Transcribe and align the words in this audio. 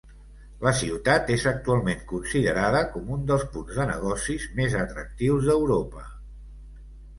La 0.67 0.71
ciutat 0.77 1.29
és 1.35 1.45
actualment 1.51 2.01
considerada 2.13 2.81
com 2.95 3.13
un 3.19 3.29
dels 3.33 3.45
punts 3.57 3.79
de 3.83 3.87
negocis 3.93 4.49
més 4.63 4.77
atractius 4.87 5.49
d'Europa. 5.53 6.05